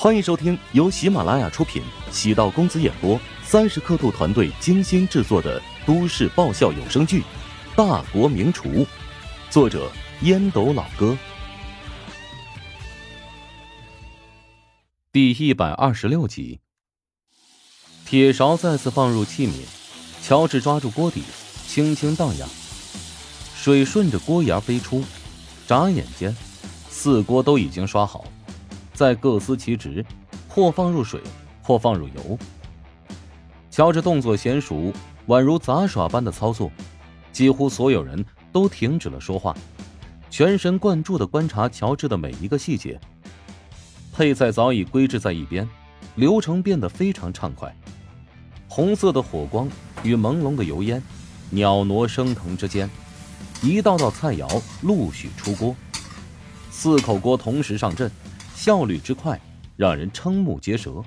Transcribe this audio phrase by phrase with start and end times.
[0.00, 7.20] 欢迎收听由喜马拉雅出品、喜道公子演播、三十刻度团队精心制作的都市爆笑有声剧
[7.76, 8.70] 《大国名厨》，
[9.50, 9.92] 作者
[10.22, 11.14] 烟斗老哥，
[15.12, 16.60] 第一百二十六集。
[18.06, 19.52] 铁勺再次放入器皿，
[20.22, 21.22] 乔治抓住锅底，
[21.68, 22.48] 轻轻荡漾，
[23.54, 25.04] 水顺着锅沿飞出，
[25.66, 26.34] 眨眼间，
[26.88, 28.24] 四锅都已经刷好。
[29.00, 30.04] 再各司其职，
[30.46, 31.22] 或放入水，
[31.62, 32.38] 或放入油。
[33.70, 34.92] 瞧着动作娴熟，
[35.26, 36.70] 宛如杂耍般的操作，
[37.32, 39.56] 几乎所有人都停止了说话，
[40.28, 43.00] 全神贯注的观察乔治的每一个细节。
[44.12, 45.66] 配菜早已归置在一边，
[46.16, 47.74] 流程变得非常畅快。
[48.68, 49.66] 红色的火光
[50.02, 51.02] 与朦胧的油烟，
[51.48, 52.86] 袅袅升腾之间，
[53.62, 55.74] 一道道菜肴陆续出锅，
[56.70, 58.12] 四口锅同时上阵。
[58.62, 59.40] 效率之快，
[59.74, 61.02] 让人瞠目结舌。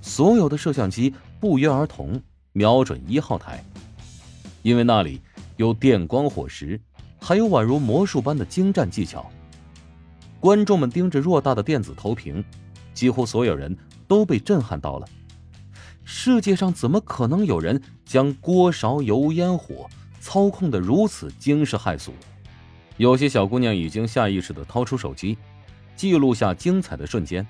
[0.00, 2.18] 所有的摄像机不约而同
[2.54, 3.62] 瞄准一号台，
[4.62, 5.20] 因为那里
[5.58, 6.80] 有电光火石，
[7.20, 9.30] 还有宛如魔术般的精湛技巧。
[10.40, 12.42] 观众们盯着偌大的电子投屏，
[12.94, 13.76] 几乎所有人
[14.08, 15.06] 都被震撼到了。
[16.04, 19.86] 世界上怎么可能有人将锅勺油烟火
[20.22, 22.12] 操控的如此惊世骇俗？
[22.96, 25.36] 有些小姑娘已经下意识的掏出手机。
[25.96, 27.46] 记录下精彩的瞬间。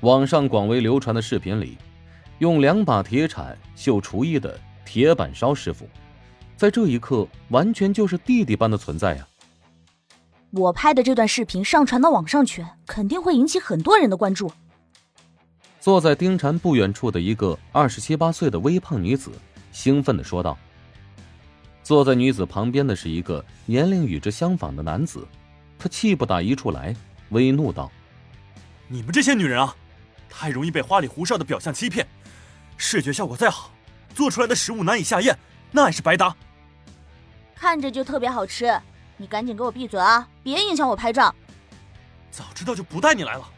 [0.00, 1.78] 网上广为流传的视频里，
[2.38, 5.88] 用两把铁铲秀厨艺的铁板烧师傅，
[6.56, 9.26] 在这一刻完全就是弟弟般的存在呀！
[10.50, 14.50] 我拍的这段视频上传到网上去，肯定会引起很多人的关注。
[15.80, 19.30] 坐在丁禅不远处的一个二十七八岁的微胖女子，
[19.72, 20.58] 兴奋的说道。
[21.82, 25.26] 坐在女子旁边的是一个年龄与之相仿的男子，
[25.78, 26.94] 他气不打一处来。
[27.32, 27.90] 微怒道
[28.88, 29.74] ：“你们这些女人啊，
[30.28, 32.06] 太容易被花里胡哨的表象欺骗。
[32.76, 33.70] 视觉效果再好，
[34.14, 35.36] 做出来的食物难以下咽，
[35.70, 36.34] 那也是白搭。
[37.54, 38.80] 看着就特别好吃，
[39.16, 40.28] 你赶紧给我闭嘴啊！
[40.42, 41.34] 别影响我拍照。
[42.30, 43.48] 早知道就不带你来了。”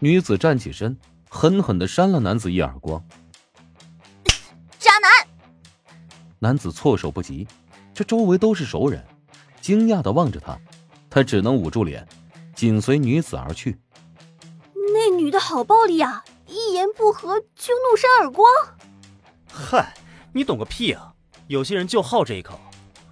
[0.00, 0.96] 女子站起身，
[1.28, 3.04] 狠狠的扇了男子一耳光。
[4.78, 5.10] 渣男！
[6.38, 7.46] 男子措手不及，
[7.92, 9.04] 这周围都是熟人，
[9.60, 10.56] 惊讶的望着他，
[11.10, 12.06] 他只能捂住脸。
[12.58, 13.78] 紧随女子而去。
[14.92, 16.24] 那女的好暴力啊！
[16.48, 18.50] 一言不合就怒扇耳光。
[19.48, 19.94] 嗨，
[20.32, 21.14] 你懂个屁啊！
[21.46, 22.58] 有些人就好这一口，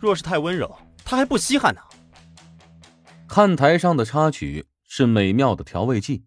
[0.00, 1.80] 若是太温柔，他还不稀罕呢。
[3.28, 6.24] 看台上的插曲是美妙的调味剂，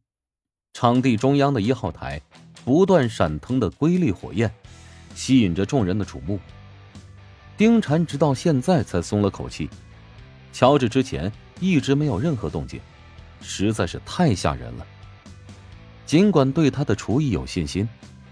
[0.72, 2.22] 场地中央的一号台
[2.64, 4.50] 不断闪腾的瑰丽火焰，
[5.14, 6.40] 吸引着众人的瞩目。
[7.58, 9.70] 丁禅直到现在才松了口气，
[10.54, 11.30] 乔治之前
[11.60, 12.80] 一直没有任何动静。
[13.42, 14.86] 实在是太吓人了。
[16.06, 17.88] 尽管对他的厨艺有信心，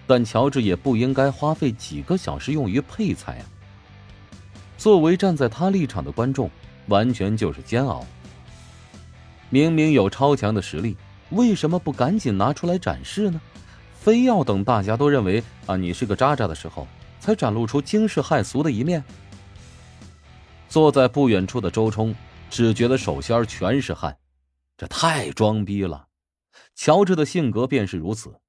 [0.06, 3.46] 但乔治也不应该花费几个小时用于配菜啊。
[4.78, 6.50] 作为站在他立场的观众，
[6.88, 8.06] 完全就是煎熬。
[9.50, 10.98] 明明有超强的实力，
[11.30, 13.40] 为什么不赶紧拿出来展示呢？
[14.00, 16.88] 非要等大家都认为啊你是个渣渣的时候，
[17.20, 19.04] 才展露出惊世骇俗的一面？
[20.70, 22.16] 坐在不远处的周冲
[22.50, 24.16] 只觉得手心全是汗。
[24.78, 26.08] 这太装逼了，
[26.76, 28.40] 乔治的性格便是如此。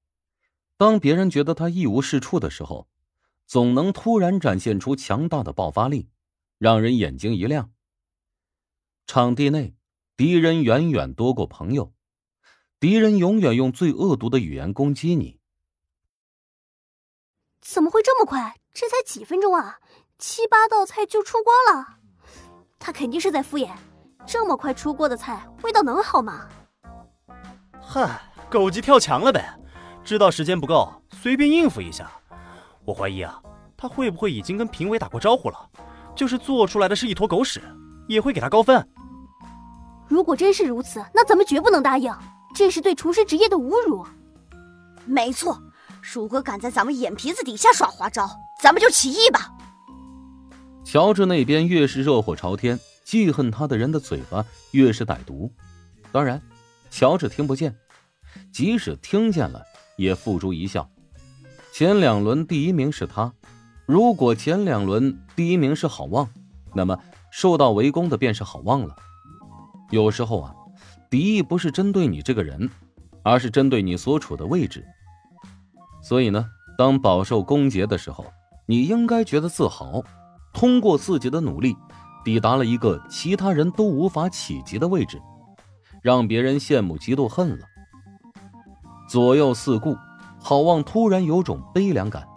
[0.76, 2.86] 当别人觉得他一无是处的时候，
[3.46, 6.10] 总能突然展现出强大的爆发力，
[6.58, 7.72] 让人眼睛一亮。
[9.06, 9.74] 场地内，
[10.16, 11.94] 敌人远远多过朋友，
[12.78, 15.40] 敌人永远用最恶毒的语言攻击你。
[17.62, 18.60] 怎么会这么快？
[18.74, 19.80] 这才几分钟啊，
[20.18, 21.98] 七八道菜就出锅了，
[22.78, 23.74] 他肯定是在敷衍。
[24.26, 26.46] 这么快出锅的菜，味道能好吗？
[27.80, 28.20] 嗨，
[28.50, 29.54] 狗急跳墙了呗！
[30.04, 32.10] 知道时间不够，随便应付一下。
[32.84, 33.40] 我怀疑啊，
[33.76, 35.56] 他会不会已经跟评委打过招呼了？
[36.14, 37.62] 就是做出来的是一坨狗屎，
[38.08, 38.86] 也会给他高分。
[40.06, 42.12] 如果真是如此，那咱们绝不能答应，
[42.54, 44.06] 这是对厨师职业的侮辱。
[45.04, 45.62] 没错，
[46.00, 48.28] 如果敢在咱们眼皮子底下耍花招，
[48.62, 49.50] 咱们就起义吧。
[50.84, 52.78] 乔治那边越是热火朝天。
[53.08, 55.50] 记恨他的人的嘴巴越是歹毒，
[56.12, 56.42] 当然，
[56.90, 57.74] 乔治听不见，
[58.52, 59.64] 即使听见了，
[59.96, 60.86] 也付诸一笑。
[61.72, 63.32] 前两轮第一名是他，
[63.86, 66.28] 如果前两轮第一名是郝望，
[66.74, 66.98] 那么
[67.30, 68.94] 受到围攻的便是郝望了。
[69.90, 70.54] 有时候啊，
[71.08, 72.68] 敌意不是针对你这个人，
[73.22, 74.84] 而是针对你所处的位置。
[76.02, 76.44] 所以呢，
[76.76, 78.26] 当饱受攻讦的时候，
[78.66, 80.04] 你应该觉得自豪，
[80.52, 81.74] 通过自己的努力。
[82.28, 85.18] 抵达了一个其他人都无法企及的位置，
[86.02, 87.64] 让别人羡慕嫉妒恨了。
[89.08, 89.96] 左右四顾，
[90.38, 92.28] 郝望突然有种悲凉感。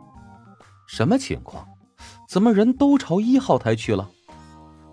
[0.88, 1.67] 什么情况？
[2.25, 4.09] 怎么人都朝一号台去了？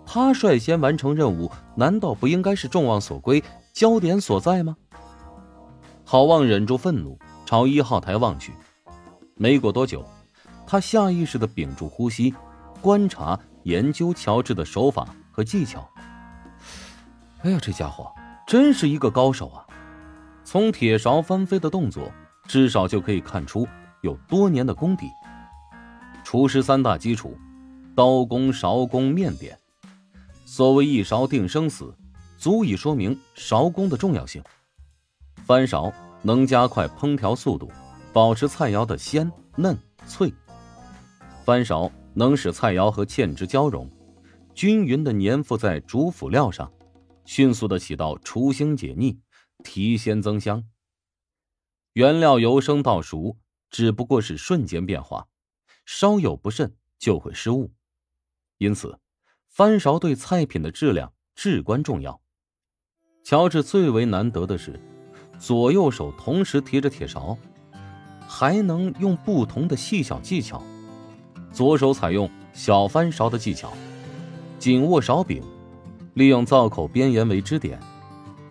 [0.05, 3.41] 他率先完成任务，难道不应该是众望所归、
[3.71, 4.75] 焦点所在吗？
[6.03, 8.51] 郝望忍住愤怒，朝一号台望去。
[9.35, 10.03] 没过多久，
[10.67, 12.35] 他下意识的屏住呼吸，
[12.81, 15.89] 观察研究乔治的手法和技巧。
[17.41, 18.11] 哎呀，这家伙
[18.45, 19.65] 真是一个高手啊！
[20.43, 22.11] 从铁勺翻飞的动作，
[22.47, 23.67] 至少就可以看出
[24.01, 25.09] 有多年的功底。
[26.23, 27.37] 厨师三大基础：
[27.95, 29.57] 刀工、勺工、面点。
[30.45, 31.95] 所谓一勺定生死，
[32.37, 34.43] 足以说明勺工的重要性。
[35.45, 37.71] 翻勺能加快烹调速度，
[38.11, 39.77] 保持菜肴的鲜嫩
[40.07, 40.33] 脆。
[41.45, 43.89] 翻勺能使菜肴和芡汁交融，
[44.53, 46.71] 均匀的粘附在主辅料上，
[47.25, 49.19] 迅速的起到除腥解腻、
[49.63, 50.63] 提鲜增香。
[51.93, 53.37] 原料由生到熟
[53.69, 55.27] 只不过是瞬间变化，
[55.85, 57.71] 稍有不慎就会失误，
[58.57, 58.99] 因此。
[59.47, 62.21] 翻勺对菜品的质量至关重要。
[63.23, 64.79] 乔治最为难得的是，
[65.37, 67.37] 左右手同时提着铁勺，
[68.25, 70.63] 还能用不同的细小技巧。
[71.51, 73.71] 左手采用小翻勺的技巧，
[74.57, 75.41] 紧握勺柄，
[76.13, 77.79] 利用灶口边沿为支点，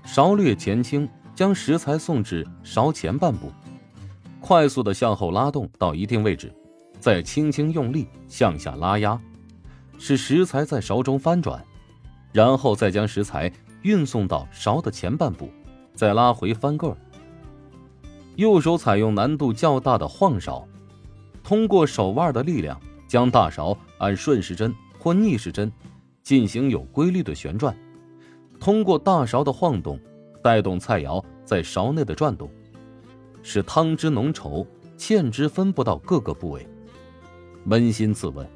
[0.05, 3.53] 勺略前倾，将食材送至勺前半部，
[4.41, 6.53] 快速的向后拉动到一定位置，
[6.99, 9.19] 再轻轻用力向下拉压。
[9.99, 11.65] 使食材在勺中翻转，
[12.33, 13.51] 然后再将食材
[13.83, 15.51] 运送到勺的前半部，
[15.95, 16.97] 再拉回翻个儿。
[18.37, 20.67] 右手采用难度较大的晃勺，
[21.43, 25.73] 通过手腕的力量将大勺按顺时针或逆时针
[26.23, 27.77] 进行有规律的旋转，
[28.61, 29.99] 通过大勺的晃动
[30.43, 32.49] 带动菜肴在勺内的转动，
[33.43, 34.65] 使汤汁浓稠，
[34.97, 36.65] 芡汁分布到各个部位。
[37.67, 38.49] 扪心自问。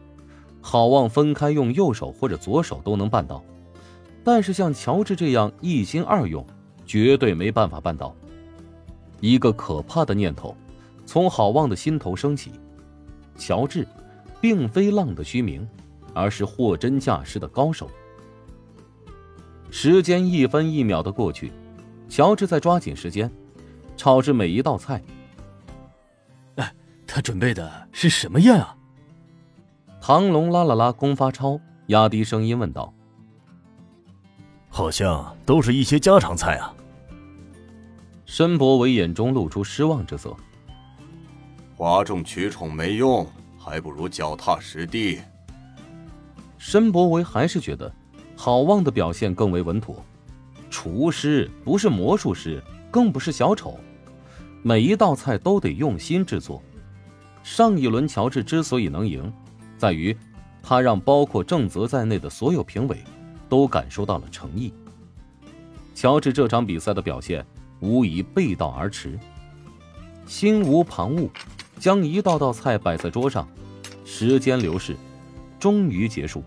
[0.65, 3.43] 郝望分开用右手或者左手都能办到，
[4.23, 6.47] 但是像乔治这样一心二用，
[6.87, 8.15] 绝对没办法办到。
[9.19, 10.55] 一个可怕的念头
[11.05, 12.53] 从郝望的心头升起：
[13.37, 13.85] 乔治，
[14.43, 15.67] 并非浪的虚名，
[16.13, 17.89] 而是货真价实的高手。
[19.71, 21.53] 时间一分一秒的过去，
[22.09, 23.31] 乔治在抓紧时间，
[23.97, 25.01] 炒制每一道菜。
[26.57, 26.75] 哎，
[27.07, 28.77] 他准备的是什么宴啊？
[30.01, 32.93] 唐龙拉了拉龚发超，压低声音问道
[34.69, 36.75] ：“好像都是一些家常菜啊。”
[38.27, 40.35] 申博伟眼中露出失望之色
[41.77, 43.25] ：“哗众取宠没用，
[43.63, 45.21] 还不如脚踏实地。”
[46.59, 47.93] 申博维还是觉得
[48.37, 50.05] 郝望的表现更为稳妥。
[50.71, 53.79] 厨师不是魔术师，更不是小丑，
[54.63, 56.63] 每一道菜都得用心制作。
[57.43, 59.33] 上一轮乔治之所以能赢。
[59.77, 60.17] 在于，
[60.63, 63.03] 他让包括郑泽在内的所有评委
[63.49, 64.73] 都感受到了诚意。
[65.95, 67.45] 乔治这场比赛的表现
[67.81, 69.19] 无疑背道而驰，
[70.25, 71.29] 心无旁骛，
[71.83, 73.49] 将一道道菜摆在桌上。
[74.05, 74.97] 时间流逝，
[75.59, 76.45] 终于结束。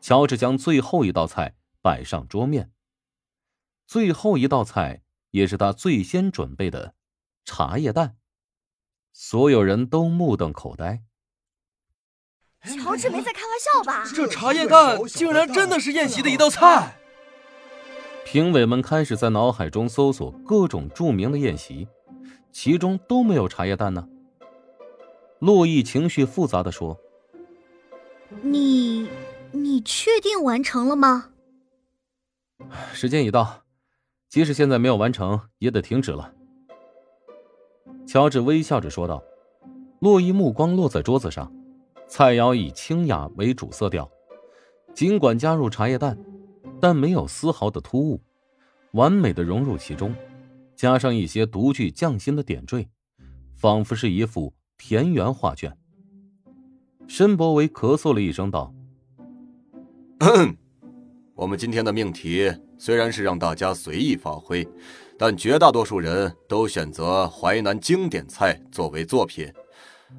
[0.00, 2.70] 乔治将最后一道菜摆上桌面，
[3.88, 5.02] 最后一道菜
[5.32, 6.94] 也是他最先准备的
[7.44, 8.18] 茶叶蛋。
[9.12, 11.02] 所有人都目瞪口呆。
[12.62, 14.04] 乔治没在开玩笑吧？
[14.14, 16.96] 这茶叶蛋竟然真的是宴席的一道菜！
[18.24, 21.88] 评委们开始在脑海中搜索各种著名的宴席，
[22.52, 24.08] 其中都没有茶叶蛋呢。
[25.38, 26.98] 洛毅情绪复杂的说
[28.42, 29.08] ：“你，
[29.52, 31.30] 你确定完成了吗？”
[32.92, 33.62] 时间已到，
[34.28, 36.32] 即使现在没有完成，也得停止了。
[38.06, 39.22] 乔治微笑着说道。
[39.98, 41.50] 洛伊目光落在桌子上。
[42.08, 44.08] 菜肴以清雅为主色调，
[44.94, 46.16] 尽管加入茶叶蛋，
[46.80, 48.20] 但没有丝毫的突兀，
[48.92, 50.14] 完美的融入其中，
[50.76, 52.88] 加上一些独具匠心的点缀，
[53.56, 55.76] 仿佛是一幅田园画卷。
[57.06, 58.74] 申博维咳嗽了一声道
[61.34, 64.66] ：“我们今天的命题虽然是让大家随意发挥，
[65.18, 69.52] 但绝大多数人都选择淮南经典菜作为作品，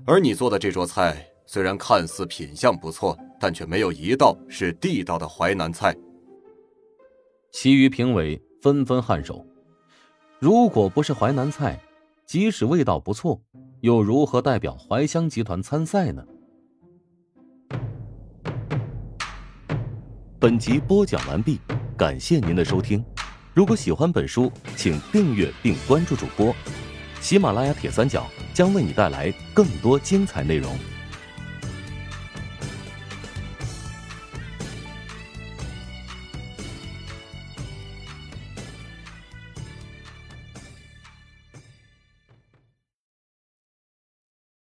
[0.05, 5.95] 而你做的这桌菜。”虽然看似品相不错，但却没有一道是地道的淮南菜。
[7.53, 9.47] 其余评委纷纷颔首。
[10.39, 11.81] 如果不是淮南菜，
[12.25, 13.41] 即使味道不错，
[13.81, 16.23] 又如何代表怀乡集团参赛呢？
[20.39, 21.59] 本集播讲完毕，
[21.95, 23.03] 感谢您的收听。
[23.53, 26.53] 如果喜欢本书，请订阅并关注主播。
[27.21, 30.75] 喜马拉雅铁三角将为你带来更多精彩内容。